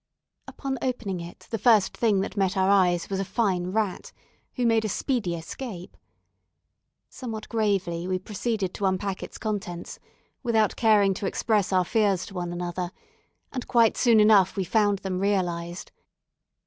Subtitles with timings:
[0.47, 4.11] Upon opening it the first thing that met our eyes was a fine rat,
[4.55, 5.95] who made a speedy escape.
[7.07, 9.99] Somewhat gravely, we proceeded to unpack its contents,
[10.41, 12.91] without caring to express our fears to one another,
[13.53, 15.91] and quite soon enough we found them realized.